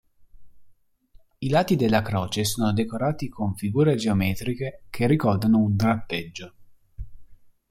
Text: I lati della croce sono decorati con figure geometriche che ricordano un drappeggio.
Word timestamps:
I 1.37 1.49
lati 1.49 1.75
della 1.75 2.01
croce 2.01 2.43
sono 2.43 2.73
decorati 2.73 3.29
con 3.29 3.53
figure 3.55 3.93
geometriche 3.93 4.85
che 4.89 5.05
ricordano 5.05 5.59
un 5.59 5.75
drappeggio. 5.75 6.53